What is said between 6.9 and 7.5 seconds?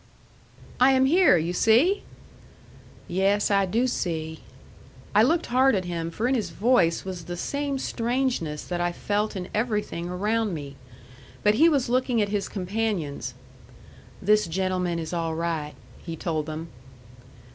was the